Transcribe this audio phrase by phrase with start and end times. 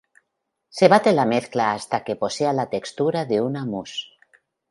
[0.77, 4.03] Se bate la mezcla hasta que posea la textura de una mousse.